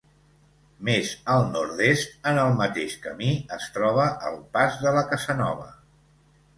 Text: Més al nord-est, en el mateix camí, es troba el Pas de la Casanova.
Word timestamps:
Més 0.87 1.11
al 1.33 1.45
nord-est, 1.57 2.17
en 2.33 2.41
el 2.45 2.57
mateix 2.63 2.97
camí, 3.05 3.31
es 3.61 3.71
troba 3.79 4.09
el 4.33 4.43
Pas 4.59 4.83
de 4.85 4.99
la 5.01 5.09
Casanova. 5.15 5.75